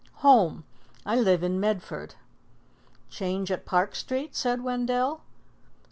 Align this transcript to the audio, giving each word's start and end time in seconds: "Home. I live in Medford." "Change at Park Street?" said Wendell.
"Home. 0.25 0.63
I 1.05 1.15
live 1.15 1.43
in 1.43 1.59
Medford." 1.59 2.15
"Change 3.11 3.51
at 3.51 3.65
Park 3.67 3.93
Street?" 3.93 4.35
said 4.35 4.63
Wendell. 4.63 5.21